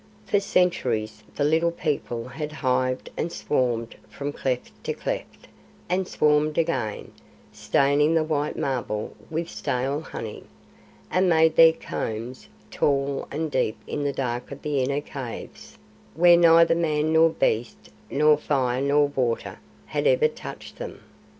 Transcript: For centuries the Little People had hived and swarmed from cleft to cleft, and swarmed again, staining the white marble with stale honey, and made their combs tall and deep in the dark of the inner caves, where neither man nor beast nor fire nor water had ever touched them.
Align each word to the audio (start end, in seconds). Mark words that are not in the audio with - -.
For 0.25 0.39
centuries 0.39 1.21
the 1.35 1.43
Little 1.43 1.69
People 1.69 2.29
had 2.29 2.51
hived 2.51 3.11
and 3.15 3.31
swarmed 3.31 3.95
from 4.09 4.31
cleft 4.33 4.71
to 4.85 4.93
cleft, 4.95 5.47
and 5.89 6.07
swarmed 6.07 6.57
again, 6.57 7.11
staining 7.51 8.15
the 8.15 8.23
white 8.23 8.57
marble 8.57 9.15
with 9.29 9.47
stale 9.47 9.99
honey, 10.01 10.45
and 11.11 11.29
made 11.29 11.55
their 11.55 11.73
combs 11.73 12.47
tall 12.71 13.27
and 13.29 13.51
deep 13.51 13.77
in 13.85 14.03
the 14.03 14.11
dark 14.11 14.51
of 14.51 14.63
the 14.63 14.79
inner 14.81 15.01
caves, 15.01 15.77
where 16.15 16.35
neither 16.35 16.73
man 16.73 17.13
nor 17.13 17.29
beast 17.29 17.91
nor 18.09 18.37
fire 18.39 18.81
nor 18.81 19.05
water 19.09 19.59
had 19.85 20.07
ever 20.07 20.27
touched 20.27 20.77
them. 20.77 21.01